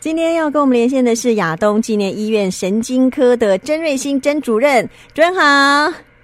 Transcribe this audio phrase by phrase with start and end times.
[0.00, 5.42] 今天要跟我们连线的是亚东纪念医院神经科的曾瑞兴曾主任，主任好。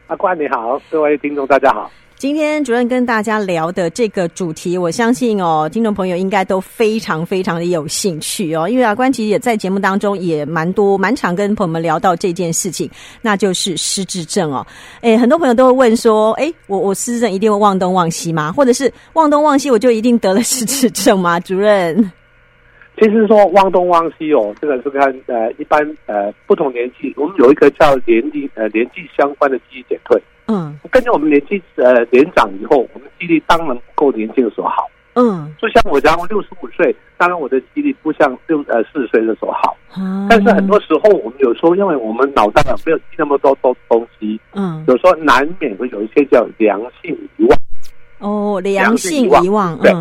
[0.07, 1.91] 阿关你好，各位听众大家好。
[2.17, 12.89] 今天主任跟大家聊的这个主题，我相信哦，听众朋友应该都非常非常的有兴趣哦，因为阿关其实也在节目当中也蛮多蛮常跟朋友们聊到这件事情，
[13.21, 14.65] 那就是失智症哦。
[15.01, 18.53] 诶，很多朋友都会问说，诶，我我失智症一定会忘东忘西吗？
[18.53, 21.41] 或者是忘东忘西我就一定得了失智症吗？
[21.41, 22.13] 主任？
[22.97, 30.21] 其实说忘东忘西哦，这个是看呃一般呃不同年纪，我们有一个叫年纪呃年纪相关的记忆减退。
[30.47, 34.89] 嗯，根据我们年纪呃年长以后，我们记忆力当然不够年轻的时候好。
[35.15, 39.77] 嗯，就像我假如六十五岁，当然我的记忆力不像六呃四十岁的时候好。
[39.97, 47.59] 嗯，但是很多时候我们有时候因为我们脑袋没有记那么多多东西，嗯，有时候难免会有一些叫良性遗忘。
[48.19, 49.93] 哦，良性遗忘，对。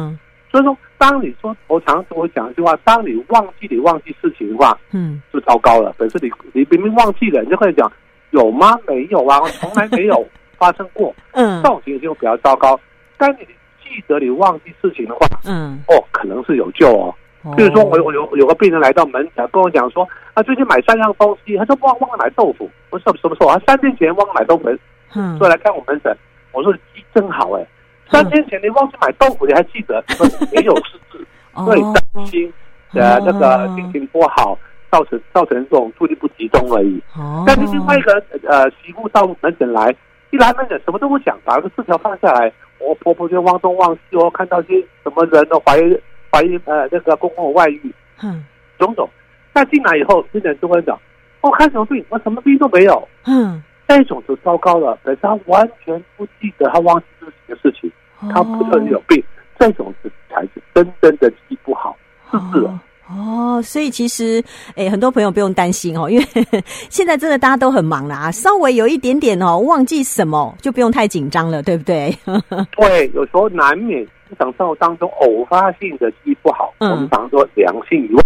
[0.52, 5.94] 所以说，当你说我常常跟我讲一句话，当你忘记你忘记事情的话，嗯，就糟糕了。
[5.98, 7.92] 可是你你明明忘记了，你就会讲
[8.32, 8.80] 有吗？
[8.88, 10.26] 没有啊，我 从来没有
[10.58, 11.14] 发生过。
[11.34, 12.80] 嗯，这种情形就比较糟糕。
[13.18, 13.46] 但你
[13.84, 17.14] 记得你忘记事情的话，嗯，哦，可能是有救哦。
[17.58, 22.70] 比如说，我我有有个病人来到门诊跟我讲说，他最近买三样东西，他说忘忘了买豆腐。
[22.92, 23.50] 我说什么时候？
[23.50, 24.70] 他三天前忘了买豆腐，
[25.16, 26.16] 嗯，所以来看我门诊。
[26.54, 27.68] 我说记真好哎。
[28.14, 30.04] 三天前你忘记买豆腐，你还记得？
[30.54, 31.26] 没有失智，
[31.56, 32.54] 所以担心，
[32.94, 34.56] 呃，那个心情不好，
[34.92, 37.02] 造成造成这种注意力不集中而已。
[37.46, 39.94] 但是另外一个呃媳妇到门诊来，
[40.30, 46.00] 一来门诊什么都不讲，把个字条放下来，我婆婆就忘东忘西哦，看到些什么人都怀疑
[46.32, 48.46] 怀疑呃那个公公外遇，嗯，
[48.78, 49.10] 种种。
[49.56, 51.00] 那进来以后，病人就会讲，
[51.42, 52.06] 我看什么病？
[52.10, 53.08] 我什么病都没有。
[53.26, 57.92] 嗯，那种就糟糕了，可是他完全不记得，他忘记自己的事情。
[58.32, 59.24] 他不是有病，
[59.60, 61.96] 这种是才是真正的记忆不好，
[62.32, 62.70] 是不是？
[63.10, 64.42] 哦，所以其实，
[64.76, 66.26] 诶、欸，很多朋友不用担心哦，因为
[66.90, 72.16] 现在真的大家都很忙啦， 稍微有一点点哦，忘记什么就不用太紧张了，对不对？
[72.78, 78.24] 对，有时候难免日常生活当中偶发性的记忆不好，嗯、我们常说良性遗忘，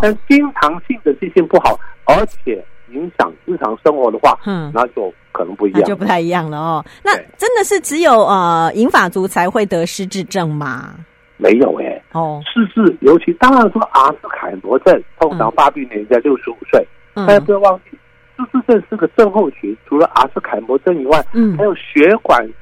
[0.00, 5.12] 但经常性的记性不好，而且影响日常生活的话，嗯，那就。
[5.32, 6.84] 可能不一样，就不太一样了哦。
[7.02, 10.94] 那真的是只有呃银发族才会得失智症吗？
[11.36, 12.02] 没有哎、欸。
[12.12, 17.96] 哦，失智尤其当然说阿兹海默症通常发病年龄在六十五岁，大家不要忘记，
[18.36, 22.52] 失智症是个症候群，除了阿兹海默症以外，嗯，还有血管失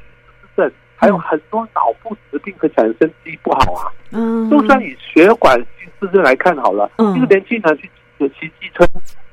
[0.43, 3.91] 智症，还有很多脑部疾病和产生记忆不好啊。
[4.13, 8.87] 嗯，就算以血管失智症来看好了，嗯，一个年轻人去骑机车。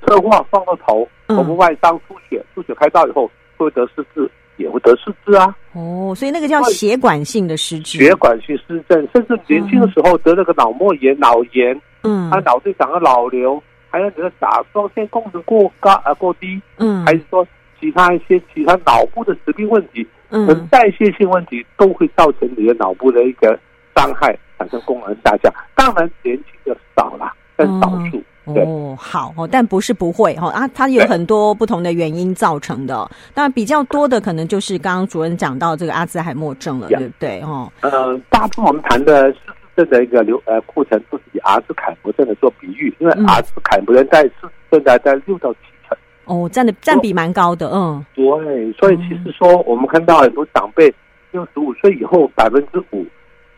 [0.06, 5.56] 车祸撞到头，头部外伤出血，出血开刀以后会得失智，也会得失智啊。
[5.74, 7.98] 哦，所以那个叫血管性的失智。
[7.98, 17.46] 血管性失智症，甚至年轻的时候得了个脑膜炎、脑炎，嗯，他脑子长了脑瘤，还有你的甲状腺功能过高啊过低，嗯，还是说
[17.80, 23.60] 其他一些其他脑部的疾病问题，嗯，代谢性问题都会造成你的脑部的一个
[23.96, 25.54] 伤害，产生功能下降。
[25.76, 28.22] 当然年轻的少了，但少数。
[28.46, 33.10] 哦，好哦，但不是不会哈啊，它有很多不同的原因造成的。
[33.34, 37.42] 当然比较多的可能就是刚刚主任讲到这个阿兹海默症了，对不对？
[37.42, 39.38] 哦，呃，大部分我们谈的失
[39.76, 45.98] 智症的一个流呃过程，都是以阿兹海默症的做比喻，因为阿兹海默症在失智症在在六到七成。
[46.26, 48.06] 哦，占的占比蛮高的，嗯。
[48.14, 50.94] 对，所以其实说我们看到很多长辈
[51.32, 53.06] 六十五岁以后百分之五，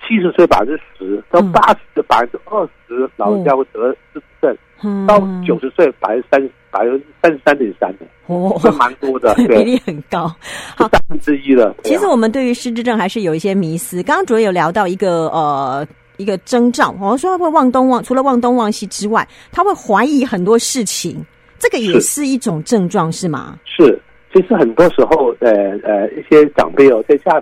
[0.01, 4.57] 七十岁百分之十，到八十的百分之二十，老人家会得失智症。
[5.07, 10.27] 到九十岁百分之三百分之三十三点三的，哦，这蛮多的， 比例很高，
[10.75, 11.75] 好，三分之一了。
[11.83, 14.03] 其实我们对于失智症还是有一些迷思。
[14.03, 21.25] 刚刚主任有聊到一个呃一个征兆，我说他会忘东忘，除了忘东忘西之外，他会怀疑很多事情，
[21.57, 23.57] 这个也是一种症状，是吗？
[23.65, 23.99] 是，
[24.33, 25.51] 其实很多时候，呃
[25.83, 27.41] 呃，一些长辈哦，在家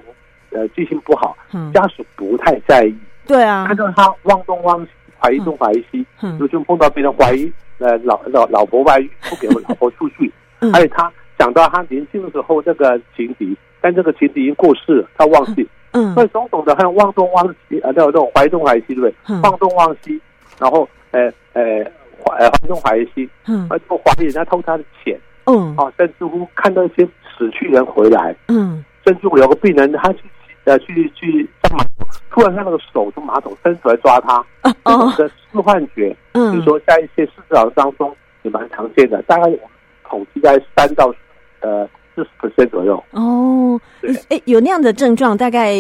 [0.52, 1.36] 呃记性不好，
[1.74, 2.96] 家属不太在意，
[3.28, 4.90] 对啊，看到他忘东忘西。
[5.20, 6.06] 怀疑东怀疑西，
[6.40, 10.32] 就就碰到别人怀疑，呃，老老老婆外遇，不给我老婆出去，
[10.74, 19.14] 还有他讲到他年轻的时候那个情敌，但这个情敌已经过世了，他忘记，嗯，所以种种的还有忘东忘西啊，那种那种怀东怀西，对不对？
[19.42, 20.20] 忘东忘西，
[20.60, 21.84] 然后呃呃
[22.24, 27.08] 怀怀东怀西，嗯，而不怀疑人家偷他的钱，嗯，啊，甚至乎看到一些
[27.38, 30.20] 死去人回来，嗯，甚至乎有个病人他去
[30.66, 32.08] 呃去去上马桶。
[32.30, 34.46] 突然，他那个手从马桶伸出来抓他，
[34.84, 38.14] 哦，这个视幻觉，嗯，比如说在一些失智症当中
[38.44, 39.44] 也蛮常见的，大概
[40.10, 41.14] 统计在三到
[41.62, 43.02] 呃四十 percent 左右。
[43.12, 43.80] 哦，
[44.30, 45.72] 哎，有那样的症状，大概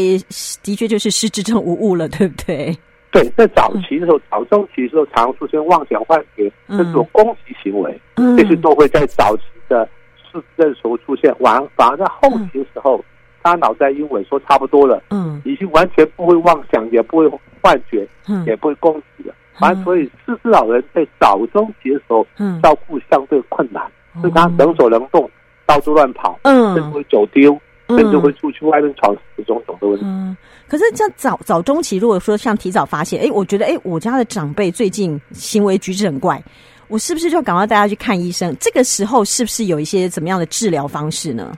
[0.63, 2.77] 的确就是失智症无误了，对不对？
[3.11, 11.33] 对，在早期的时候，早中期的时候，常出现妄想幻觉，这种攻击行为，嗯、这些都会在早期的失智的时候出现。
[11.39, 13.03] 完，反而在后期的时候，
[13.45, 17.27] 大脑袋因为说差不多了，嗯，已经完全不会妄想，也不会
[17.61, 19.35] 幻觉，嗯，也不会攻击了。
[19.59, 23.83] 反正所以失智老人在早中期的时候，嗯，照顾相对困难，
[24.19, 25.29] 所以他能走能动，
[25.67, 27.55] 到处乱跑，嗯，甚至会走丢。
[27.87, 30.03] 甚至会出去外面闯这种种的问题。
[30.07, 30.35] 嗯，
[30.67, 36.43] 可是像早早中期，如果说像提早发现，哎，我觉得，哎，我家的长辈最近行为举止很怪，
[36.87, 38.57] 我是不是就要赶快带他去看医生？
[38.59, 41.55] 这个时候是不是有一些怎么样的治疗方式呢？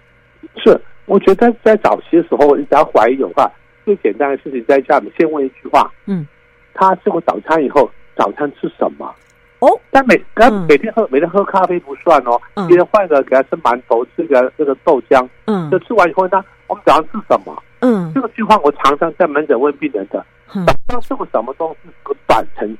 [0.58, 3.50] 是，我觉得在早期的时候，你只要怀疑的话，
[3.84, 6.28] 最简单的事情在家里先问一句话：嗯，
[6.74, 9.12] 他吃过早餐以后，早餐吃什么？
[9.60, 17.64] 哦，但每他每天喝、嗯、每天喝咖啡不算哦，别人换个给他吃馒头，吃个那个豆浆，嗯，就吃完以后呢，我们早上吃什么？
[17.80, 22.78] 嗯，这个句话我常常在门诊问病人的，嗯、早上吃过什么东西个短程，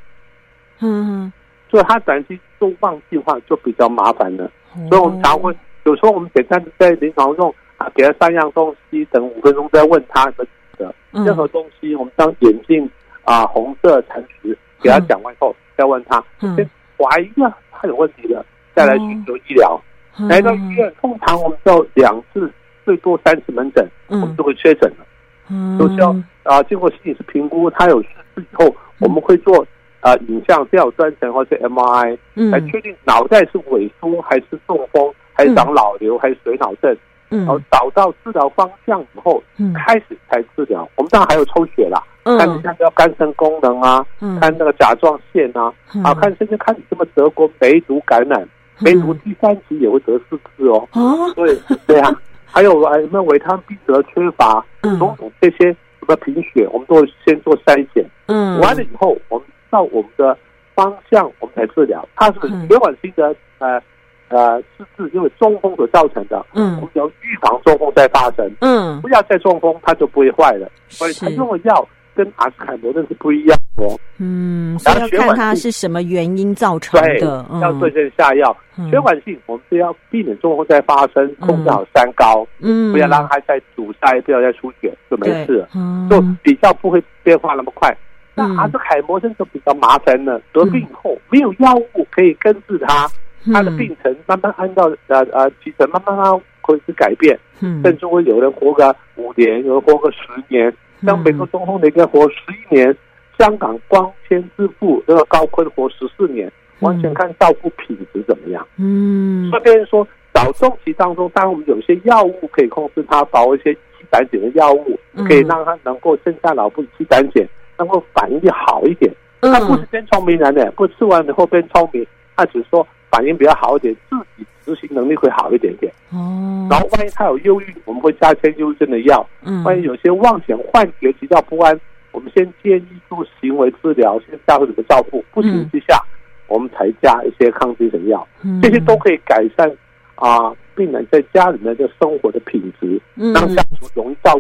[0.82, 1.32] 嗯，
[1.72, 4.46] 所以他短期都忘记的话就比较麻烦了，
[4.76, 10.46] 哦、所以我们常会有时候我们简单在临床中啊，给他三样东西，等五分钟再问他的
[10.78, 12.90] 的任何东西，我们当眼镜
[13.24, 15.52] 啊、红色残食，给他讲完以后。
[15.52, 18.44] 嗯再问他，先怀疑啊，他有问题了，
[18.76, 19.80] 再来寻求医疗。
[20.28, 22.52] 来到医院，通常我们要两次，
[22.84, 25.06] 最多三次门诊，我们就会确诊了。
[25.52, 26.10] 嗯，都需要
[26.42, 28.08] 啊，经过心理师评估，他有事
[28.38, 29.64] 以后，我们会做
[30.00, 36.98] 啊影像吊断层或者 MRI，来确定脑袋是萎缩还是中风，还是长脑瘤还是水脑症。
[37.30, 40.88] 然后找到治疗方向以后，嗯开始才治疗。
[40.96, 42.02] 我们当然还有抽血啦。
[42.24, 48.50] 嗯看你像叫肝肾功能啊，嗯、看那个甲状腺啊，嗯、啊，看甚至看你什么德国梅毒感染，嗯、
[48.82, 50.86] 梅毒第三期也会得四次哦。
[50.92, 51.58] 哦，对，
[51.88, 52.14] 对啊，
[52.46, 58.06] 还有啊，有没有维他命 B 缺乏，嗯种种、嗯、这些什么贫血，我们都会先做筛检。
[58.26, 60.38] 嗯，完了以后，我们照我们的
[60.76, 62.06] 方向，我们才治疗。
[62.14, 63.82] 它是血管性的呃
[64.30, 66.46] 呃是是，因为中风所造成的。
[66.54, 68.50] 嗯，我们要预防中风再发生。
[68.62, 70.70] 嗯，不要再中风，它就不会坏了。
[70.90, 71.88] 所以它用的药。
[72.18, 73.86] 跟阿斯海默症是不一样的。
[74.18, 78.58] 嗯，所以要看它是什么原因造成的，嗯、要对症下药。
[78.76, 87.96] 嗯、血管性，我们是要避免中风再发生，控制好三高，嗯，不要让它再堵塞，不要再出血，就没事了，嗯、就比较不会变化那么快。
[88.34, 93.08] 嗯、那阿兹海默症就比较麻烦了，得病以后没有药物可以根治它，
[93.54, 100.18] 它的病程慢慢按照呃呃起程慢慢慢会是改变，嗯，甚至会有人活个五年，有人活个十
[100.48, 100.74] 年。
[101.06, 102.96] 像美国总统那个活十一年，
[103.38, 108.68] 香港光纤之父那个高坤活十四年，完全看照顾品质怎么样。
[108.78, 117.48] 嗯，所以别人说早中期当中，当然我们有些药物可以控制它，包括一些肌胆碱的药物，可以让它能够增加脑部肌胆碱，
[117.78, 119.14] 能够反应力好一点。
[119.40, 122.04] 它不是变聪明人的，不吃完以后变聪明，
[122.36, 125.92] 他只是说反应比较好一点，自己执行能力会好一点点。
[126.12, 129.28] 哦，然后万一他有忧郁，我们会加一些忧郁症的药。
[129.44, 131.80] 嗯，万一有些妄想、幻觉、急躁不安，
[132.12, 136.02] 我们先建议做行为治疗，先下会怎么照顾，不行之下，
[136.48, 138.28] 我们才加一些抗精神药。
[138.44, 139.72] 嗯，这些都可以改善
[140.16, 144.34] 啊病人在家里面的生活的品质，让家属容易照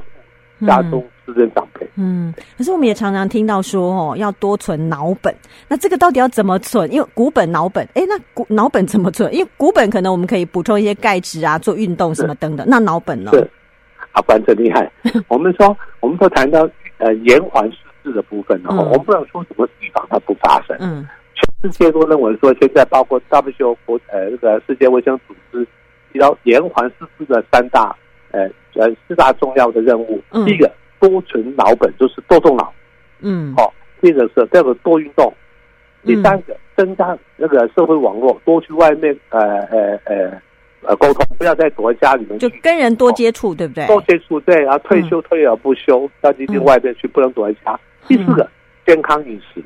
[0.59, 1.03] 顾家中。
[1.27, 1.76] 是这长辈，嗯，
[2.55, 5.35] 可是我们也常常听到说哦，要多存脑本。
[5.67, 6.91] 那这个到底要怎么存？
[6.93, 9.33] 因为股本、脑本，哎，那股脑本怎么存？
[9.33, 12.65] 因为股本可能我们可以补充一些钙质啊，做运动什么等等。
[12.69, 13.31] 那脑本呢？
[13.33, 13.49] 是，
[14.11, 14.89] 阿关真厉害。
[15.27, 20.77] 我们说，我们说谈到呃延缓失智的部分，然后、嗯、我们不能说怎么预防它不发生。
[20.79, 25.67] 嗯，全世界都认为说，现在包括 WHO 国呃这个世界卫生组织
[26.13, 27.95] 提到延缓失智的三大
[28.31, 28.41] 呃
[28.75, 30.71] 呃四大重要的任务，嗯、第一个。
[30.99, 32.73] 多存脑本就是多动脑，
[33.21, 35.33] 嗯，好，接着是第二个多运动，
[36.03, 40.41] 第三个增加那个社会网络，多去外面呃呃呃
[40.81, 43.85] 呃沟通，不要再躲在家里面，就跟人多接触，对不对？
[43.87, 47.79] 多接触，对，然后退休退而不休，要进进外面去，不能躲在家。
[48.07, 48.49] 第四个
[48.85, 49.61] 健康饮食，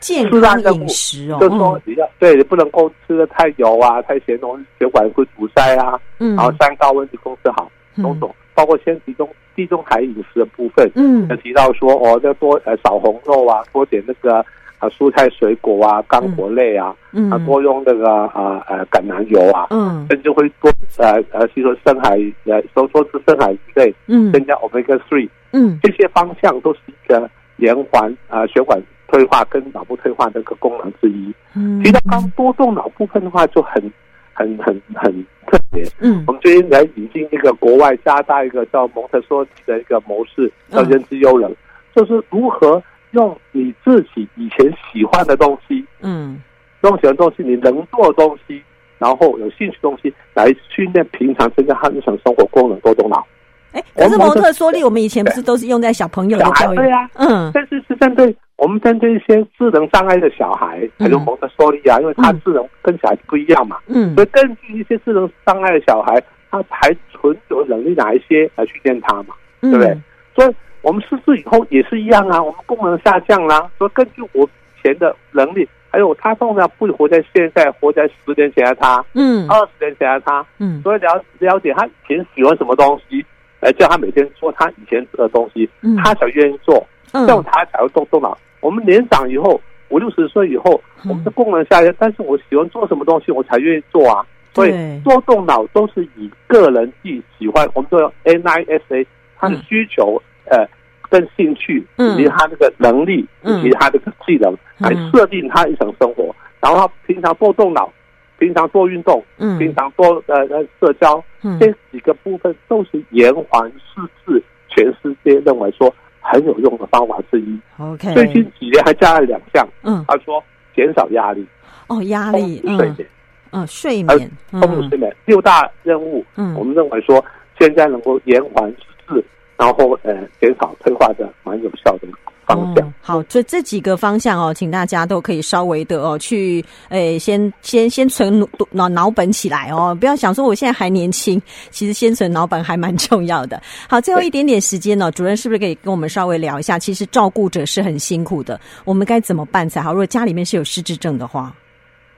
[0.00, 9.28] 健康饮食哦，就是说你要对，你不能够吃的太油啊，太咸，容易血管会堵塞啊，嗯，然后三高问题控制好，种种，包括先集中。
[9.56, 14.36] 地中海饮食的部分，嗯，提到说哦，要多呃少红肉啊，多点那个
[14.78, 31.32] 啊蔬菜水果啊，干果类啊，嗯，啊多用那个啊呃橄榄油啊，嗯，甚至会多呃呃吸收深海呃收缩至深海鱼类，嗯，增加 omega three，嗯，这些方向都是一个延缓啊血管退化跟脑部退化的一个功能之一。
[31.54, 33.90] 嗯，提到刚多动脑部分的话，就很。
[34.38, 41.50] 很很很特别，嗯，我们最近来引进一个国外加大一个叫蒙特梭利的一个模式，叫认知优能，
[41.94, 46.40] 就是如何用你自己以前喜欢的东西，嗯，
[46.82, 48.62] 用喜欢的东西，你能做的东西，
[48.98, 53.26] 然后有兴趣的东西来训练平常增加他日常生活功能多动脑。
[53.72, 56.76] 哎，可是蒙特梭利，我们以前不是都是用在小朋友的教育？
[56.76, 69.96] 对呀，嗯，但是是针对我们针对一些智能障碍的小孩，还有蒙特梭利啊，因为他智能跟小孩不一样嘛，嗯，所以根据一些智能障碍的小孩，他还存有能力哪一些来训练他嘛，对不对？
[70.34, 83.24] 所以我们失智以后也是一样啊，我们功能下降啦，所以根据我以前的能力，还有他通常不活在现在，活在十年前的他，嗯，二十年前的他，嗯，所以了了解他以前喜欢什么东西。
[83.58, 86.86] 来叫他每天做他以前做的东西，嗯、他才愿意做，
[87.24, 88.36] 这样他才会动动脑。
[88.60, 94.26] 我们年长以后，五六十岁以后，我们的功能下降，但是我喜欢做什么东西，我才愿意做啊。
[94.52, 99.06] 所以多动脑都是以个人自己喜欢，我们说 NISA，
[99.38, 100.68] 他的需求、嗯、呃
[101.08, 107.92] 跟兴趣以及他这个能力、嗯、以及他这个技能来设定他日常生活，然后他平常多动脑。
[108.38, 115.88] 平常多运动，嗯，平常多呃呃社交，嗯，这几个部分都是延缓失智全世界认为说
[116.30, 117.58] 很有用的方法之一。
[117.78, 120.42] OK，最近几年还加了两项，嗯，他说
[120.74, 121.46] 减少压力，
[121.86, 123.08] 哦，压力，睡眠，
[123.52, 127.24] 嗯，睡眠，丰富睡眠，六大任务，嗯，我们认为说
[127.58, 129.24] 现在能够延缓失智，
[129.56, 132.08] 然后呃减少退化的蛮有效的。
[132.46, 143.60] 方向、哦、好，这这几个方向哦，请大家都可以稍微的哦，去诶，先先先存脑脑本起来哦，不要想说我现在还年轻， 其实先存脑本还蛮重要的。
[143.88, 146.78] 好，最后一点点时间呢、哦，主任是不是可以跟我们稍微聊一下？
[146.78, 149.92] 其实照顾者是很辛苦的，我们该怎么办才好？
[149.92, 151.52] 如果家里面是有失智症的话，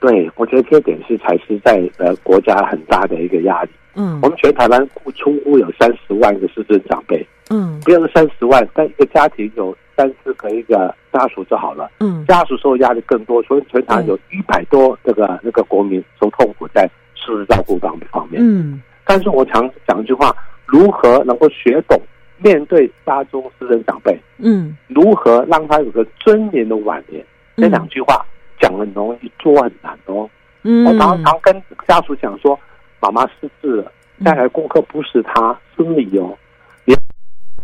[0.00, 3.70] 对，我觉得这点是才是在呃国家很大的一个压力。
[3.94, 9.76] 嗯，我们全台湾出乎有三十万个失智长辈，嗯，不要说三十万，但一个家庭有。
[9.99, 20.33] 三四个一个家属就好了，嗯，家属受压力更多，所以全台有一百多这个那个国民受痛苦在失智照顾方方面，嗯，但是我常讲一句话，
[20.67, 22.00] 如何能够学懂
[22.37, 27.26] 面对家中私人长辈，嗯，如何让他有个尊严的晚年，
[27.57, 28.25] 这两句话
[28.61, 30.31] 讲很容易，做很难哦，
[30.62, 31.52] 嗯，我常常跟
[31.88, 32.57] 家属讲说，
[33.00, 33.90] 妈妈失智了，
[34.25, 36.38] 带来功课不是他，是你哦，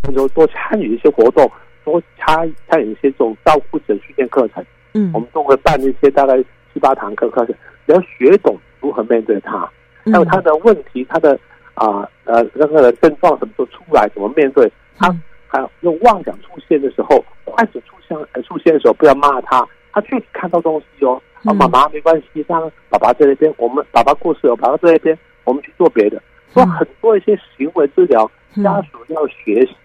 [0.08, 1.50] 你有多参与一些活动。
[1.84, 6.34] 多参参与一些这种照顾者训练课程，嗯，我们都会办一些大概
[6.72, 9.70] 七八堂课课程，你要学懂如何面对他，
[10.06, 11.38] 还有他的问题，他的
[11.74, 15.14] 啊呃那个症状什么时候出来，怎么面对他，
[15.46, 26.22] 还有用妄想出现的时候，快速出现呃出现的时候，不要骂他，他确实看到东西哦，啊妈妈没关系，让爸爸在那边，我们爸爸过世了，爸爸在那边，我们去做别的，
[26.54, 28.24] 说很多一些行为治疗，
[28.64, 29.76] 家属要学习。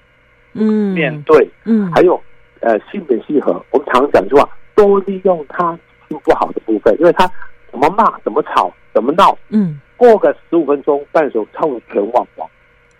[0.53, 2.21] 嗯，面对，嗯，还有，
[2.59, 3.51] 呃，心平气和。
[3.71, 5.77] 我们常常讲一句话，多利用他
[6.07, 7.29] 心不好的部分，因为他
[7.71, 12.49] 怎么骂、怎么吵、怎么闹，嗯，过个十五分钟，半首他会全忘光。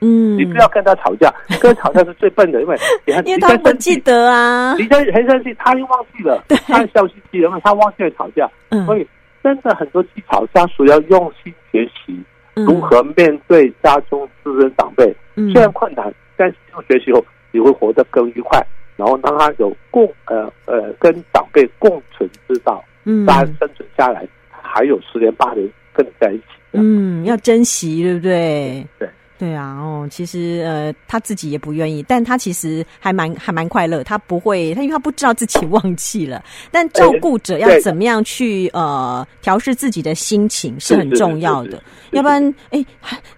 [0.01, 8.49] 嗯，你不要跟他吵架， 跟他吵架是最笨的，因为你看，因为他不记得啊，你在很生气，他又忘记了，他笑嘻嘻，因为他忘记了吵架。
[8.69, 9.05] 嗯，所以
[9.43, 12.17] 真的很多技巧，家属要用心学习
[12.53, 17.21] 如何面对家中私人长辈，嗯虽然困难，但是用学习后。
[17.51, 18.65] 你会活得更愉快，
[18.95, 28.85] 然后让他有共呃呃跟长辈共存之道，嗯，大家生存下来，还有十年八年跟你在一起，嗯，要珍惜，对不对？
[28.97, 29.09] 对。
[29.39, 42.85] 对啊，哦，其实呃他自己也不愿意，但他其实还蛮还蛮快乐，他不会，他因为他不知道自己忘记了， 但照顾者要怎么样去呃调试自己的心情是很重要的，要不然哎，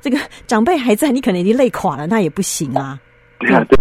[0.01, 2.99] 这个长辈还在，你可能已经累垮了，那也不行啊。
[3.41, 3.77] 对啊，对。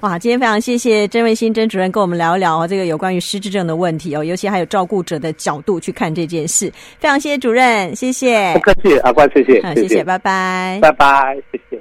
[0.00, 6.72] 哇，今天非常谢谢甄卫新甄主任跟我们聊一聊这个有关于失智症的问题哦，尤其还有照顾者的角度去看这件事。
[6.98, 8.52] 非常谢谢主任，谢谢。
[8.54, 11.80] 不客气，阿关，谢谢，谢谢，拜拜，拜拜，谢谢。